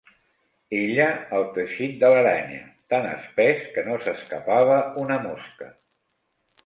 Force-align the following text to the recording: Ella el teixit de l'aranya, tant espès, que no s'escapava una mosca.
Ella 0.77 1.03
el 1.39 1.43
teixit 1.57 1.93
de 2.03 2.09
l'aranya, 2.15 2.63
tant 2.95 3.05
espès, 3.11 3.63
que 3.77 3.87
no 3.91 4.01
s'escapava 4.07 4.79
una 5.05 5.19
mosca. 5.29 5.71